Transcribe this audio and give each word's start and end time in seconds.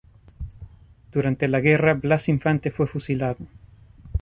Durante 1.11 1.47
la 1.47 1.59
guerra 1.59 1.93
Blas 1.93 2.27
Infante 2.27 2.71
fue 2.71 2.87
fusilado. 2.87 3.37